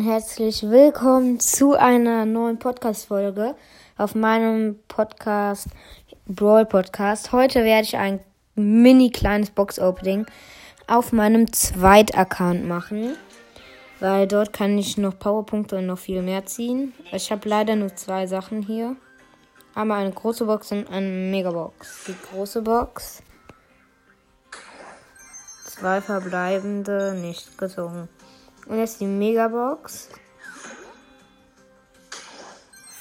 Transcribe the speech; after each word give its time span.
und 0.00 0.06
herzlich 0.06 0.62
willkommen 0.62 1.40
zu 1.40 1.74
einer 1.74 2.24
neuen 2.24 2.58
Podcast-Folge 2.58 3.54
auf 3.98 4.14
meinem 4.14 4.78
Podcast, 4.88 5.66
Brawl 6.26 6.64
Podcast. 6.64 7.32
Heute 7.32 7.64
werde 7.64 7.82
ich 7.82 7.98
ein 7.98 8.20
mini 8.54 9.10
kleines 9.10 9.50
Box-Opening 9.50 10.24
auf 10.86 11.12
meinem 11.12 11.52
Zweit-Account 11.52 12.66
machen, 12.66 13.14
weil 13.98 14.26
dort 14.26 14.54
kann 14.54 14.78
ich 14.78 14.96
noch 14.96 15.18
Powerpunkte 15.18 15.76
und 15.76 15.86
noch 15.86 15.98
viel 15.98 16.22
mehr 16.22 16.46
ziehen. 16.46 16.94
Ich 17.12 17.30
habe 17.30 17.46
leider 17.46 17.76
nur 17.76 17.94
zwei 17.94 18.26
Sachen 18.26 18.62
hier. 18.62 18.96
Einmal 19.74 20.00
eine 20.00 20.12
große 20.12 20.46
Box 20.46 20.72
und 20.72 20.88
eine 20.90 21.06
Megabox. 21.06 22.04
Die 22.06 22.16
große 22.32 22.62
Box. 22.62 23.22
Zwei 25.66 26.00
verbleibende, 26.00 27.12
nicht 27.20 27.58
gezogen. 27.58 28.08
Und 28.66 28.78
jetzt 28.78 29.00
die 29.00 29.06
Megabox. 29.06 30.08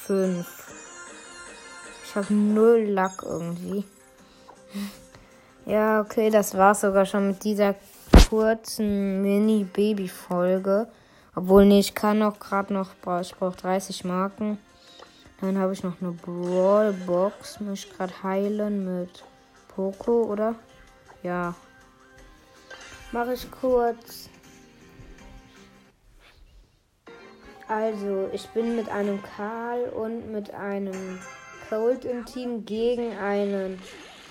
5. 0.07 0.47
Ich 2.03 2.15
habe 2.15 2.33
null 2.33 2.85
Lack 2.89 3.23
irgendwie. 3.23 3.85
Ja, 5.65 6.01
okay, 6.01 6.31
das 6.31 6.57
war's 6.57 6.81
sogar 6.81 7.05
schon 7.05 7.27
mit 7.27 7.43
dieser 7.43 7.75
kurzen 8.27 9.21
Mini-Baby-Folge. 9.21 10.87
Obwohl, 11.35 11.65
nee, 11.65 11.79
ich 11.79 11.93
kann 11.93 12.23
auch 12.23 12.39
gerade 12.39 12.73
noch, 12.73 12.89
ich 13.21 13.35
brauche 13.35 13.55
30 13.55 14.03
Marken. 14.03 14.57
Dann 15.41 15.59
habe 15.59 15.73
ich 15.73 15.83
noch 15.83 16.01
eine 16.01 16.11
Brawl-Box. 16.11 17.59
Muss 17.59 17.85
ich 17.85 17.95
gerade 17.95 18.23
heilen 18.23 18.83
mit 18.83 19.23
Poco, 19.67 20.23
oder? 20.23 20.55
Ja. 21.21 21.53
Mache 23.11 23.33
ich 23.33 23.49
kurz. 23.51 24.29
Also, 27.69 28.31
ich 28.33 28.49
bin 28.49 28.75
mit 28.75 28.89
einem 28.89 29.21
Karl 29.21 29.89
und 29.89 30.31
mit 30.31 30.51
einem 30.55 31.19
Cold 31.69 32.03
im 32.03 32.25
Team 32.25 32.65
gegen 32.65 33.15
einen 33.15 33.79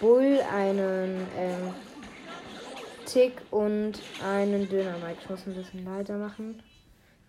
Bull, 0.00 0.41
einen 0.53 1.25
ähm, 1.36 1.72
Tick 3.06 3.41
und 3.53 3.92
einen 4.27 4.69
Dynamite. 4.69 5.19
Ich 5.22 5.30
muss 5.30 5.47
ein 5.47 5.55
bisschen 5.55 5.84
leiser 5.84 6.19
machen. 6.19 6.61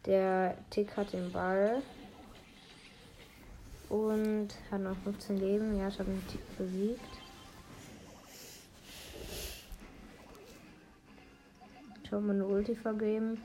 Der 0.07 0.57
Tick 0.71 0.97
hat 0.97 1.13
den 1.13 1.31
Ball 1.31 1.83
und 3.89 4.47
hat 4.71 4.81
noch 4.81 4.97
15 5.03 5.37
Leben. 5.37 5.77
Ja, 5.77 5.89
ich 5.89 5.99
habe 5.99 6.09
den 6.09 6.27
Tick 6.27 6.57
besiegt. 6.57 6.99
Ich 12.03 12.11
habe 12.11 12.23
mir 12.23 12.33
eine 12.33 12.47
Ulti 12.47 12.75
vergeben. 12.75 13.39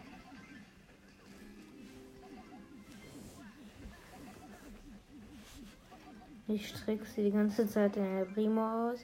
Ich 6.46 6.72
trickse 6.72 7.22
die 7.22 7.30
ganze 7.30 7.66
Zeit 7.66 7.96
den 7.96 8.04
El 8.04 8.26
Primo 8.26 8.90
aus. 8.90 9.00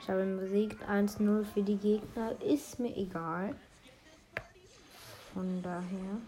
Ich 0.00 0.08
habe 0.08 0.22
ihn 0.22 0.38
besiegt. 0.38 0.82
1-0 0.88 1.44
für 1.44 1.62
die 1.62 1.76
Gegner. 1.76 2.40
Ist 2.42 2.78
mir 2.78 2.94
egal. 2.96 3.54
Von 5.32 5.62
daher. 5.62 6.18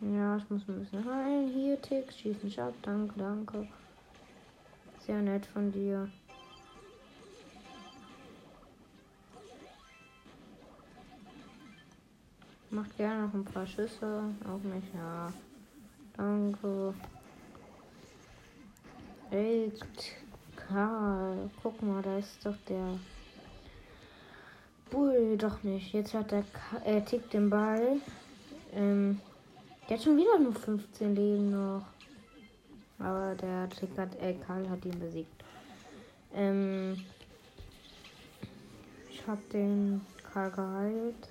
Ja, 0.00 0.36
ich 0.36 0.48
muss 0.48 0.62
ein 0.68 0.78
bisschen 0.78 1.04
heilen. 1.04 1.48
Hier, 1.48 1.80
Tick, 1.82 2.12
schieß 2.12 2.44
mich 2.44 2.60
ab. 2.60 2.74
Danke, 2.82 3.14
danke. 3.18 3.68
Sehr 5.00 5.20
nett 5.20 5.46
von 5.46 5.72
dir. 5.72 6.08
Macht 12.78 12.96
gerne 12.96 13.26
noch 13.26 13.34
ein 13.34 13.44
paar 13.44 13.66
Schüsse. 13.66 14.22
Auch 14.44 14.62
nicht, 14.62 14.94
ja. 14.94 15.32
Danke. 16.16 16.94
Ey, 19.32 19.72
Karl, 20.54 21.50
guck 21.60 21.82
mal, 21.82 22.00
da 22.02 22.18
ist 22.18 22.46
doch 22.46 22.54
der 22.68 22.96
Bull. 24.90 25.36
Doch 25.36 25.60
nicht. 25.64 25.92
Jetzt 25.92 26.14
hat 26.14 26.30
der 26.30 26.44
Ka 26.44 26.80
äh, 26.84 27.02
tickt 27.02 27.32
den 27.32 27.50
Ball. 27.50 27.96
Ähm, 28.72 29.20
der 29.88 29.96
hat 29.96 30.04
schon 30.04 30.16
wieder 30.16 30.38
nur 30.38 30.54
15 30.54 31.16
Leben 31.16 31.50
noch. 31.50 31.84
Aber 33.00 33.34
der 33.34 33.68
Tick 33.70 33.98
hat, 33.98 34.14
äh, 34.20 34.34
Karl 34.34 34.70
hat 34.70 34.84
ihn 34.84 35.00
besiegt. 35.00 35.42
Ähm, 36.32 36.96
ich 39.10 39.26
hab 39.26 39.50
den 39.50 40.00
Karl 40.32 40.52
geheilt. 40.52 41.28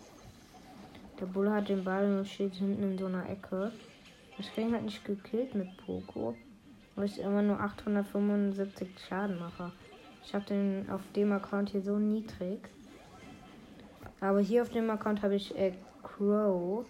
Der 1.19 1.25
Bulle 1.25 1.51
hat 1.51 1.69
den 1.69 1.83
Ball 1.83 2.05
und 2.05 2.27
steht 2.27 2.53
hinten 2.53 2.83
in 2.83 2.97
so 2.97 3.07
einer 3.07 3.27
Ecke. 3.27 3.71
Das 4.37 4.45
Ring 4.55 4.71
hat 4.73 4.83
nicht 4.83 5.03
gekillt 5.03 5.55
mit 5.55 5.67
Poco, 5.77 6.35
weil 6.95 7.05
ich 7.05 7.19
immer 7.19 7.41
nur 7.41 7.59
875 7.59 8.87
Schaden 9.07 9.39
mache. 9.39 9.71
Ich 10.23 10.35
habe 10.35 10.45
den 10.45 10.87
auf 10.91 11.01
dem 11.15 11.31
Account 11.31 11.69
hier 11.69 11.81
so 11.81 11.97
niedrig. 11.97 12.59
Aber 14.19 14.41
hier 14.41 14.61
auf 14.61 14.69
dem 14.69 14.89
Account 14.91 15.23
habe 15.23 15.35
ich 15.35 15.57
äh, 15.57 15.73
Crow. 16.03 16.85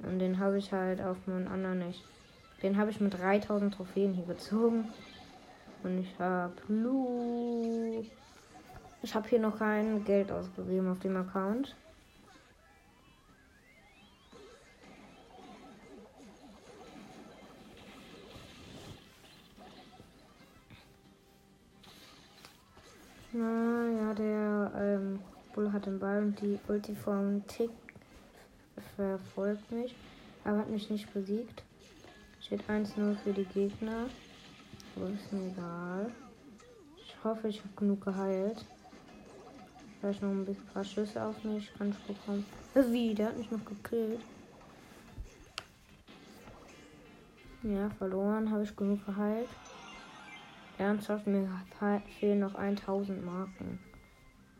Und 0.00 0.18
den 0.18 0.38
habe 0.38 0.58
ich 0.58 0.70
halt 0.72 1.00
auf 1.00 1.26
meinen 1.26 1.48
anderen 1.48 1.78
nicht. 1.78 2.04
Den 2.62 2.76
habe 2.76 2.90
ich 2.90 3.00
mit 3.00 3.18
3000 3.18 3.72
Trophäen 3.72 4.12
hier 4.12 4.26
gezogen. 4.26 4.88
Und 5.82 5.98
ich 5.98 6.18
habe 6.18 6.52
Blue. 6.66 8.04
Ich 9.02 9.14
habe 9.14 9.28
hier 9.28 9.40
noch 9.40 9.58
kein 9.58 10.04
Geld 10.04 10.30
ausgegeben 10.30 10.90
auf 10.90 10.98
dem 10.98 11.16
Account. 11.16 11.74
Na 23.36 23.88
ja, 23.88 24.14
der 24.14 24.72
ähm, 24.78 25.18
Bull 25.52 25.72
hat 25.72 25.86
den 25.86 25.98
Ball 25.98 26.22
und 26.22 26.40
die 26.40 26.56
Ulti 26.68 26.94
vom 26.94 27.44
Tick 27.48 27.72
verfolgt 28.94 29.72
mich, 29.72 29.92
aber 30.44 30.58
hat 30.58 30.70
mich 30.70 30.88
nicht 30.88 31.12
besiegt. 31.12 31.64
Steht 32.40 32.62
1-0 32.68 33.16
für 33.16 33.32
die 33.32 33.46
Gegner. 33.46 34.06
Aber 34.94 35.10
ist 35.10 35.32
mir 35.32 35.48
egal. 35.50 36.12
Ich 36.96 37.16
hoffe, 37.24 37.48
ich 37.48 37.58
habe 37.58 37.74
genug 37.74 38.04
geheilt. 38.04 38.64
Vielleicht 39.98 40.22
noch 40.22 40.30
ein 40.30 40.44
bisschen 40.44 40.66
paar 40.66 40.84
Schüsse 40.84 41.20
auf 41.20 41.42
mich. 41.42 41.74
Kann 41.76 41.90
ich 41.90 41.98
bekommen. 42.16 42.46
Wie? 42.92 43.14
Der 43.14 43.30
hat 43.30 43.36
mich 43.36 43.50
noch 43.50 43.64
gekillt. 43.64 44.20
Ja, 47.64 47.90
verloren. 47.98 48.48
Habe 48.52 48.62
ich 48.62 48.76
genug 48.76 49.04
geheilt. 49.04 49.48
Ernsthaft, 50.78 51.26
mir 51.26 51.48
fehlen 52.18 52.40
noch 52.40 52.54
1000 52.54 53.24
Marken. 53.24 53.78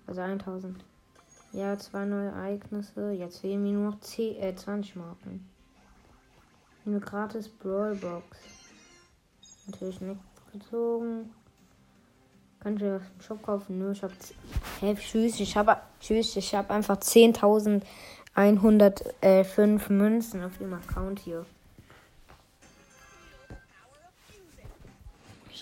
Also 0.07 0.21
1000. 0.21 0.85
Ja, 1.53 1.77
zwei 1.79 2.05
neue 2.05 2.29
Ereignisse. 2.29 3.13
Jetzt 3.13 3.39
fehlen 3.39 3.63
mir 3.63 3.73
nur 3.73 3.93
noch 3.93 4.01
10, 4.01 4.37
äh, 4.37 4.55
20 4.55 4.97
Marken. 4.97 5.49
Eine 6.87 7.01
gratis 7.01 7.49
Brawlbox. 7.49 8.37
Natürlich 9.67 10.01
nicht 10.01 10.21
gezogen. 10.53 11.31
Kann 12.61 12.77
ich 12.77 12.83
was 12.83 13.03
im 13.03 13.21
Shop 13.21 13.43
kaufen? 13.43 13.79
Nö, 13.79 13.93
ich 13.93 14.03
hab. 14.03 14.11
Hey, 14.81 14.95
tschüss, 14.95 15.41
ich 15.41 15.57
habe. 15.57 15.79
Tschüss, 16.01 16.37
ich 16.37 16.55
habe 16.55 16.75
einfach 16.75 16.97
10.105 16.97 19.93
Münzen 19.93 20.43
auf 20.43 20.59
dem 20.59 20.75
Account 20.75 21.21
hier. 21.21 21.47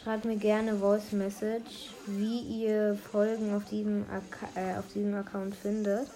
Schreibt 0.02 0.24
mir 0.24 0.36
gerne 0.36 0.74
Voice 0.74 1.12
Message, 1.12 1.90
wie 2.06 2.40
ihr 2.40 2.96
Folgen 3.12 3.54
auf 3.54 3.64
diesem, 3.66 4.04
äh, 4.56 4.76
auf 4.76 4.88
diesem 4.92 5.14
Account 5.14 5.54
findet. 5.54 6.08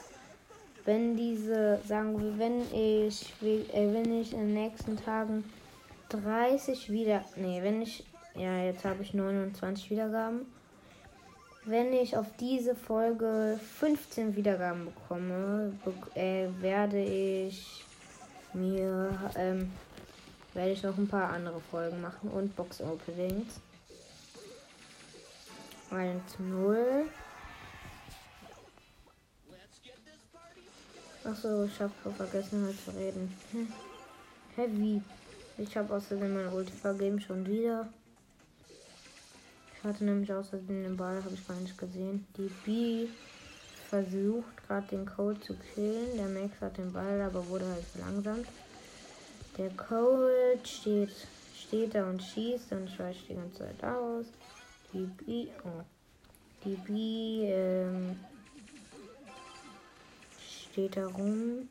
Wenn 0.85 1.17
diese, 1.17 1.79
sagen 1.87 2.21
wir, 2.21 2.37
wenn 2.37 2.63
ich, 2.73 3.33
äh, 3.43 3.95
wenn 3.95 4.21
ich 4.21 4.33
in 4.33 4.41
den 4.41 4.55
nächsten 4.55 4.97
Tagen 4.97 5.45
30 6.09 6.91
wieder, 6.91 7.25
nee, 7.37 7.63
wenn 7.63 7.81
ich, 7.81 8.05
ja, 8.35 8.59
jetzt 8.59 8.85
habe 8.85 9.05
ich 9.05 9.15
29 9.15 9.89
Wiedergaben. 9.91 10.47
Wenn 11.65 11.93
ich 11.93 12.17
auf 12.17 12.27
diese 12.41 12.75
Folge 12.75 13.61
15 13.79 14.35
Wiedergaben 14.35 14.87
bekomme, 14.87 15.73
be 15.85 16.21
äh, 16.21 16.49
werde 16.61 17.01
ich 17.01 17.85
mir, 18.53 19.17
ähm, 19.37 19.71
werde 20.55 20.73
ich 20.73 20.83
noch 20.83 20.99
ein 20.99 21.07
paar 21.07 21.33
andere 21.33 21.61
Folgen 21.61 22.01
machen 22.01 22.31
und 22.31 22.57
Box 22.57 22.81
Openings. 22.81 23.61
1 25.91 26.39
0. 26.39 27.09
Achso, 31.25 31.65
ich 31.65 31.81
habe 31.81 31.93
vergessen 32.17 32.65
halt 32.65 32.77
zu 32.85 32.91
reden. 32.93 33.33
Heavy. 34.57 35.03
Ich 35.59 35.77
habe 35.77 35.95
außerdem 35.95 36.35
mein 36.35 36.53
Ulti 36.53 36.73
vergeben 36.73 37.21
schon 37.21 37.47
wieder. 37.47 37.89
Ich 39.75 39.85
hatte 39.85 40.05
nämlich 40.05 40.33
außerdem 40.33 40.83
den 40.83 40.97
Ball, 40.97 41.23
habe 41.23 41.35
ich 41.35 41.47
gar 41.47 41.57
nicht 41.57 41.77
gesehen. 41.79 42.27
Die 42.37 42.51
B 42.65 43.09
versucht 43.89 44.67
gerade 44.67 44.87
den 44.89 45.07
Code 45.07 45.41
zu 45.41 45.55
killen. 45.55 46.17
Der 46.17 46.29
Max 46.29 46.61
hat 46.61 46.77
den 46.77 46.93
Ball, 46.93 47.21
aber 47.21 47.47
wurde 47.49 47.67
halt 47.67 47.85
langsam. 47.99 48.45
Der 49.57 49.71
Code 49.71 50.59
steht, 50.65 51.11
steht 51.55 51.95
da 51.95 52.09
und 52.09 52.23
schießt 52.23 52.73
und 52.73 52.91
schweißt 52.91 53.21
die 53.29 53.35
ganze 53.35 53.59
Zeit 53.59 53.85
aus. 53.85 54.27
Die 54.93 55.07
B, 55.07 55.49
oh. 55.65 55.83
Die 56.65 56.77
B 56.77 57.51
ähm, 57.51 58.19
steht 60.39 60.97
da 60.97 61.07
rum. 61.07 61.69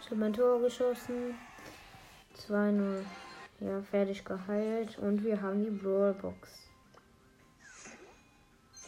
Ich 0.00 0.06
habe 0.06 0.16
mein 0.16 0.32
Tor 0.32 0.60
geschossen. 0.60 1.34
2-0. 2.48 3.04
Ja, 3.60 3.80
fertig 3.82 4.24
geheilt. 4.24 4.98
Und 4.98 5.24
wir 5.24 5.40
haben 5.40 5.64
die 5.64 5.70
Brawlbox. 5.70 6.50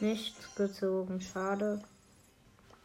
Nichts 0.01 0.55
gezogen. 0.55 1.21
Schade. 1.21 1.83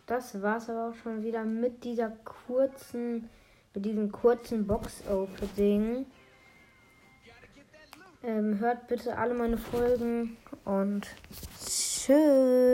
Das 0.09 0.41
war's 0.41 0.67
aber 0.71 0.89
auch 0.89 0.95
schon 1.03 1.23
wieder 1.23 1.43
mit 1.43 1.83
dieser 1.83 2.09
kurzen, 2.09 3.29
mit 3.75 3.85
diesem 3.85 4.11
kurzen 4.11 4.65
Box-Opening. 4.65 6.07
Ähm, 8.23 8.57
hört 8.57 8.87
bitte 8.87 9.15
alle 9.15 9.35
meine 9.35 9.59
Folgen 9.59 10.37
und 10.65 11.05
tschüss. 11.63 12.59